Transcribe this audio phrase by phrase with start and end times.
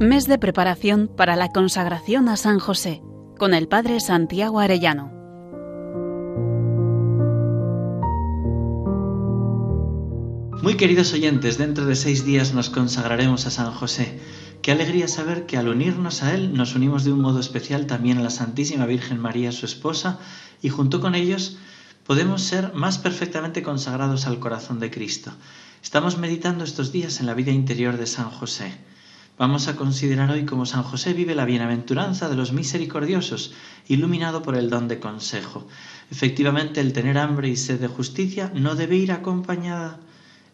[0.00, 3.02] Mes de preparación para la consagración a San José
[3.38, 5.12] con el Padre Santiago Arellano.
[10.62, 14.18] Muy queridos oyentes, dentro de seis días nos consagraremos a San José.
[14.62, 18.16] Qué alegría saber que al unirnos a Él nos unimos de un modo especial también
[18.16, 20.18] a la Santísima Virgen María, su esposa,
[20.62, 21.58] y junto con ellos
[22.06, 25.30] podemos ser más perfectamente consagrados al corazón de Cristo.
[25.82, 28.72] Estamos meditando estos días en la vida interior de San José.
[29.40, 33.54] Vamos a considerar hoy cómo San José vive la bienaventuranza de los misericordiosos,
[33.88, 35.66] iluminado por el don de consejo.
[36.10, 39.98] Efectivamente, el tener hambre y sed de justicia no debe ir acompañada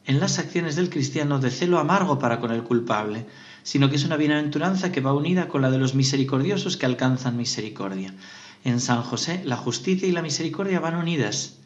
[0.05, 3.27] en las acciones del cristiano de celo amargo para con el culpable,
[3.65, 7.37] sino que es una bienaventuranza que va unida con la de los misericordiosos que alcanzan
[7.37, 8.15] misericordia.
[8.63, 11.59] En San José la justicia y la misericordia van unidas.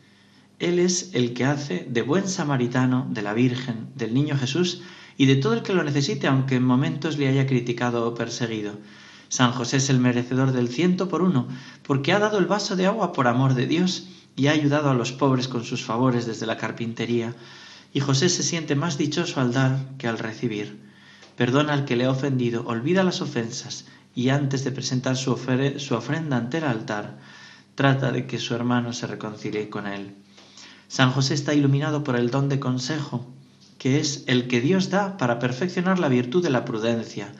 [0.58, 4.80] Él es el que hace de buen samaritano de la Virgen, del niño Jesús
[5.20, 8.78] y de todo el que lo necesite, aunque en momentos le haya criticado o perseguido.
[9.28, 11.46] San José es el merecedor del ciento por uno,
[11.82, 14.94] porque ha dado el vaso de agua por amor de Dios y ha ayudado a
[14.94, 17.34] los pobres con sus favores desde la carpintería.
[17.92, 20.80] Y José se siente más dichoso al dar que al recibir.
[21.36, 23.84] Perdona al que le ha ofendido, olvida las ofensas
[24.14, 25.38] y antes de presentar su,
[25.76, 27.18] su ofrenda ante el altar,
[27.74, 30.14] trata de que su hermano se reconcilie con él.
[30.88, 33.30] San José está iluminado por el don de consejo,
[33.80, 37.32] que es el que Dios da para perfeccionar la virtud de la prudencia.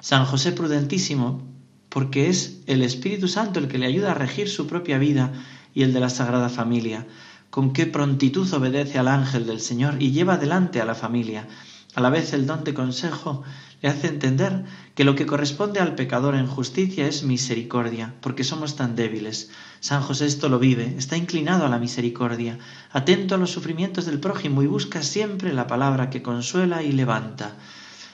[0.00, 1.42] San José prudentísimo,
[1.88, 5.32] porque es el Espíritu Santo el que le ayuda a regir su propia vida
[5.72, 7.06] y el de la Sagrada Familia.
[7.48, 11.48] Con qué prontitud obedece al ángel del Señor y lleva adelante a la familia.
[11.96, 13.42] A la vez el don de consejo
[13.80, 18.76] le hace entender que lo que corresponde al pecador en justicia es misericordia, porque somos
[18.76, 19.48] tan débiles.
[19.80, 22.58] San José esto lo vive, está inclinado a la misericordia,
[22.92, 27.56] atento a los sufrimientos del prójimo y busca siempre la palabra que consuela y levanta.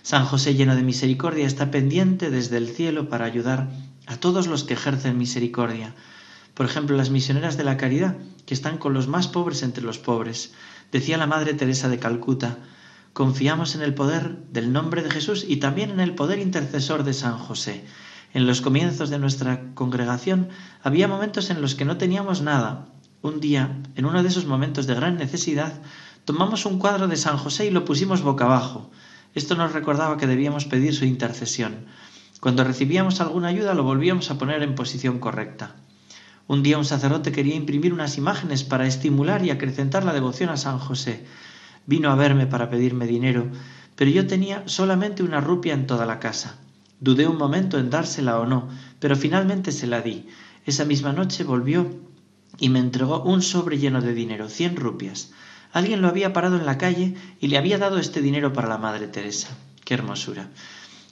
[0.02, 3.68] San José lleno de misericordia está pendiente desde el cielo para ayudar
[4.06, 5.92] a todos los que ejercen misericordia.
[6.54, 9.98] Por ejemplo, las misioneras de la caridad, que están con los más pobres entre los
[9.98, 10.52] pobres.
[10.92, 12.58] Decía la Madre Teresa de Calcuta,
[13.12, 17.12] Confiamos en el poder del nombre de Jesús y también en el poder intercesor de
[17.12, 17.84] San José.
[18.32, 20.48] En los comienzos de nuestra congregación
[20.82, 22.86] había momentos en los que no teníamos nada.
[23.20, 25.82] Un día, en uno de esos momentos de gran necesidad,
[26.24, 28.90] tomamos un cuadro de San José y lo pusimos boca abajo.
[29.34, 31.84] Esto nos recordaba que debíamos pedir su intercesión.
[32.40, 35.76] Cuando recibíamos alguna ayuda lo volvíamos a poner en posición correcta.
[36.48, 40.56] Un día un sacerdote quería imprimir unas imágenes para estimular y acrecentar la devoción a
[40.56, 41.26] San José.
[41.86, 43.46] Vino a verme para pedirme dinero,
[43.96, 46.56] pero yo tenía solamente una rupia en toda la casa.
[47.00, 48.68] Dudé un momento en dársela o no,
[49.00, 50.28] pero finalmente se la di.
[50.64, 51.90] Esa misma noche volvió
[52.58, 55.32] y me entregó un sobre lleno de dinero, cien rupias.
[55.72, 58.78] Alguien lo había parado en la calle y le había dado este dinero para la
[58.78, 59.48] Madre Teresa.
[59.84, 60.50] ¡Qué hermosura!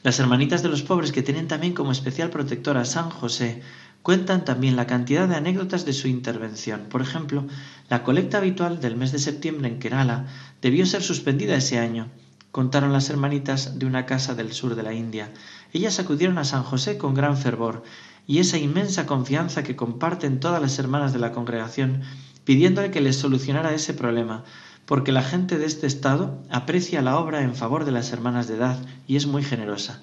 [0.02, 3.62] Las hermanitas de los pobres que tienen también como especial protectora a San José
[4.02, 6.86] Cuentan también la cantidad de anécdotas de su intervención.
[6.88, 7.46] Por ejemplo,
[7.90, 10.26] la colecta habitual del mes de septiembre en Kerala
[10.62, 12.08] debió ser suspendida ese año.
[12.50, 15.30] Contaron las hermanitas de una casa del sur de la India.
[15.74, 17.84] Ellas acudieron a San José con gran fervor
[18.26, 22.00] y esa inmensa confianza que comparten todas las hermanas de la congregación,
[22.44, 24.44] pidiéndole que les solucionara ese problema,
[24.86, 28.56] porque la gente de este estado aprecia la obra en favor de las hermanas de
[28.56, 30.00] edad y es muy generosa.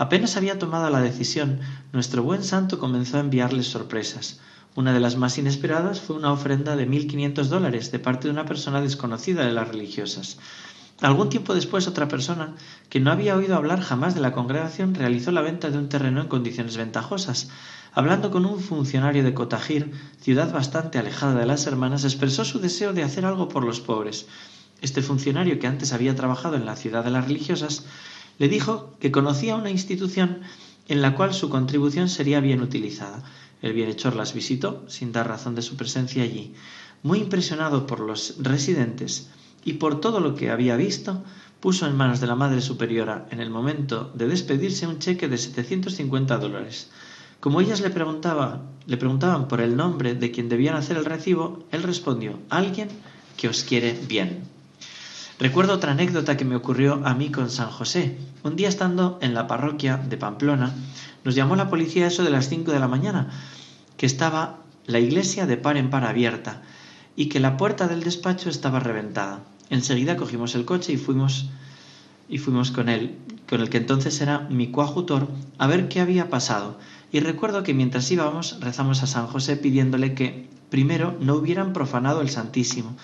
[0.00, 1.60] Apenas había tomado la decisión,
[1.92, 4.40] nuestro buen santo comenzó a enviarles sorpresas.
[4.74, 8.32] Una de las más inesperadas fue una ofrenda de mil quinientos dólares de parte de
[8.32, 10.38] una persona desconocida de las religiosas.
[11.02, 12.54] Algún tiempo después otra persona,
[12.88, 16.22] que no había oído hablar jamás de la congregación, realizó la venta de un terreno
[16.22, 17.50] en condiciones ventajosas.
[17.92, 22.94] Hablando con un funcionario de Cotajir, ciudad bastante alejada de las hermanas, expresó su deseo
[22.94, 24.28] de hacer algo por los pobres.
[24.80, 27.84] Este funcionario, que antes había trabajado en la ciudad de las religiosas,
[28.40, 30.40] le dijo que conocía una institución
[30.88, 33.22] en la cual su contribución sería bien utilizada.
[33.60, 36.54] El bienhechor las visitó sin dar razón de su presencia allí.
[37.02, 39.28] Muy impresionado por los residentes
[39.62, 41.22] y por todo lo que había visto,
[41.60, 45.36] puso en manos de la Madre Superiora en el momento de despedirse un cheque de
[45.36, 46.88] 750 dólares.
[47.40, 51.82] Como ellas le, le preguntaban por el nombre de quien debían hacer el recibo, él
[51.82, 52.88] respondió, alguien
[53.36, 54.48] que os quiere bien.
[55.40, 58.18] Recuerdo otra anécdota que me ocurrió a mí con San José.
[58.42, 60.74] Un día estando en la parroquia de Pamplona,
[61.24, 63.30] nos llamó la policía eso de las cinco de la mañana,
[63.96, 66.60] que estaba la iglesia de par en par abierta
[67.16, 69.40] y que la puerta del despacho estaba reventada.
[69.70, 71.48] Enseguida cogimos el coche y fuimos
[72.28, 73.16] y fuimos con él,
[73.48, 75.26] con el que entonces era mi coajutor,
[75.56, 76.78] a ver qué había pasado.
[77.12, 82.20] Y recuerdo que mientras íbamos rezamos a San José pidiéndole que primero no hubieran profanado
[82.20, 82.94] el Santísimo,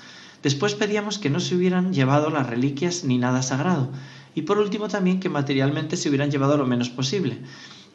[0.46, 3.90] Después pedíamos que no se hubieran llevado las reliquias ni nada sagrado,
[4.32, 7.38] y por último también que materialmente se hubieran llevado lo menos posible.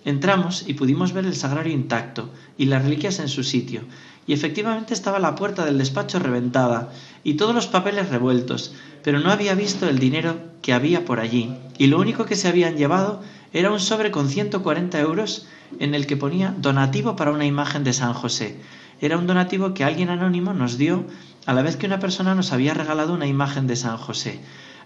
[0.03, 3.83] Entramos y pudimos ver el sagrario intacto y las reliquias en su sitio,
[4.27, 6.91] y efectivamente estaba la puerta del despacho reventada
[7.23, 11.55] y todos los papeles revueltos, pero no había visto el dinero que había por allí,
[11.77, 13.21] y lo único que se habían llevado
[13.53, 15.47] era un sobre con 140 euros
[15.79, 18.59] en el que ponía donativo para una imagen de San José.
[18.99, 21.05] Era un donativo que alguien anónimo nos dio
[21.45, 24.39] a la vez que una persona nos había regalado una imagen de San José.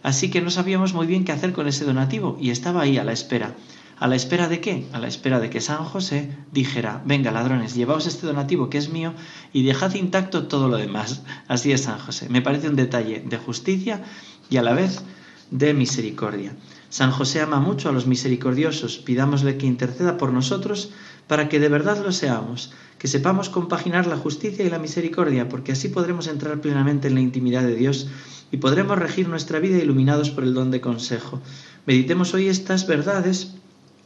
[0.04, 3.04] Así que no sabíamos muy bien qué hacer con ese donativo y estaba ahí a
[3.04, 3.56] la espera.
[3.98, 4.86] ¿A la espera de qué?
[4.92, 8.90] A la espera de que San José dijera, venga ladrones, llevaos este donativo que es
[8.90, 9.14] mío
[9.54, 11.24] y dejad intacto todo lo demás.
[11.48, 12.28] Así es San José.
[12.30, 14.04] Me parece un detalle de justicia
[14.50, 15.02] y a la vez
[15.50, 16.56] de misericordia.
[16.90, 20.92] San José ama mucho a los misericordiosos, pidámosle que interceda por nosotros
[21.28, 25.72] para que de verdad lo seamos, que sepamos compaginar la justicia y la misericordia, porque
[25.72, 28.08] así podremos entrar plenamente en la intimidad de Dios
[28.52, 31.42] y podremos regir nuestra vida iluminados por el don de consejo.
[31.86, 33.56] Meditemos hoy estas verdades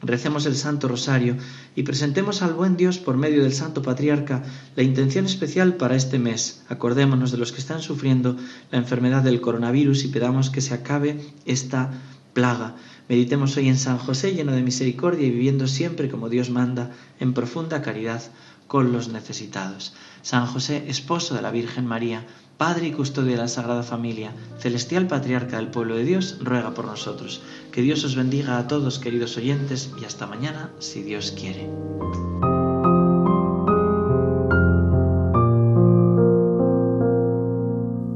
[0.02, 1.36] Recemos el Santo Rosario
[1.76, 4.44] y presentemos al buen Dios por medio del Santo Patriarca
[4.78, 6.64] la intención especial para este mes.
[6.70, 8.38] Acordémonos de los que están sufriendo
[8.72, 11.92] la enfermedad del coronavirus y pedamos que se acabe esta
[12.34, 12.76] plaga.
[13.10, 17.34] Meditemos hoy en San José lleno de misericordia y viviendo siempre como Dios manda, en
[17.34, 18.22] profunda caridad
[18.68, 19.96] con los necesitados.
[20.22, 22.28] San José, esposo de la Virgen María,
[22.60, 26.86] Padre y custodio de la Sagrada Familia, celestial patriarca del pueblo de Dios, ruega por
[26.86, 27.42] nosotros.
[27.72, 31.68] Que Dios os bendiga a todos, queridos oyentes, y hasta mañana, si Dios quiere.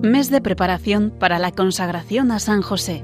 [0.04, 3.04] Mes de preparación para la consagración a San José,